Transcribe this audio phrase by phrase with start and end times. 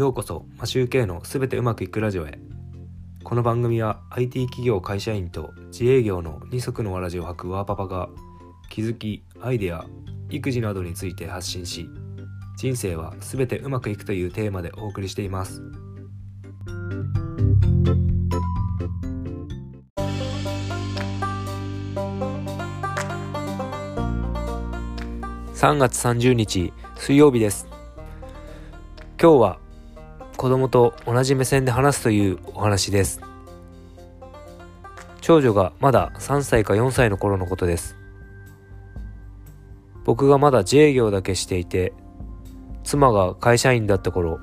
[0.00, 2.38] ようこそマシューケのすべてうまくいくラジオへ。
[3.22, 8.08] この番組は IT 企業会社員と自営業の二足のわらじを履くワーパパが
[8.70, 9.84] 気づきアイデア
[10.30, 11.86] 育児などについて発信し
[12.56, 15.60] 人生はすべてうまくいくというテーマでお送りしています。
[25.56, 27.68] 3月30日水曜日です。
[29.20, 29.58] 今日は
[30.40, 33.20] 子供と同じ目線で話すというお話です。
[35.20, 37.94] 長女がまだ3歳か4歳の頃のことです。
[40.06, 41.92] 僕がまだ自営業だけしていて
[42.84, 44.40] 妻が会社員だった頃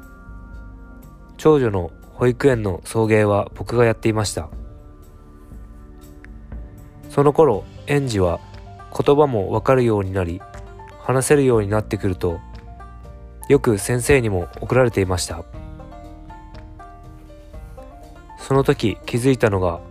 [1.38, 4.50] 長女の保育園の送迎は僕がやっていました。
[7.10, 8.40] その頃園児は
[8.96, 10.44] 言葉もわかるようになり
[11.00, 12.40] 話せるようになってくると
[13.50, 15.44] よく先生にも怒られていました。
[18.48, 19.82] その時気づいたのが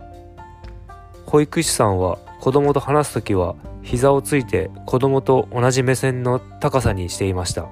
[1.27, 7.67] 保育士さんは子供と話す時は膝をついて子供と同じ目線の高さにしていました。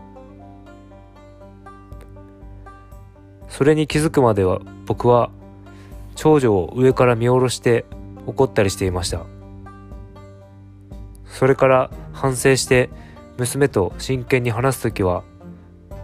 [3.47, 5.31] それに気づくまでは僕は
[6.13, 7.86] 長女を上から見下ろして
[8.28, 9.25] 怒ったりしていました。
[11.25, 12.91] それから反省して
[13.39, 15.23] 娘と真剣に話す時は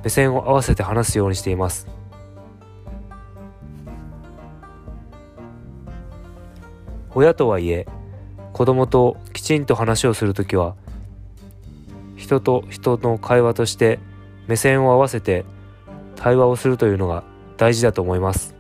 [0.04, 2.01] 目線を合わせて話すようにしています。
[7.14, 7.88] 親とはいえ
[8.54, 10.76] 子供ときちんと話をするときは
[12.16, 14.00] 人と人の会話として
[14.48, 15.46] 目線を合わせて
[16.16, 17.24] 対話をするというのが
[17.58, 18.56] 大事だと思います。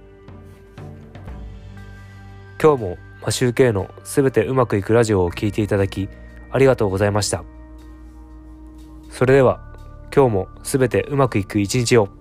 [2.61, 6.09] 今日もマシューケのすべてうまくいくラジオを聴いていただき
[6.51, 7.43] ありがとうございました。
[9.09, 9.61] それでは
[10.13, 12.20] 今日もすべてうまくいく一日を。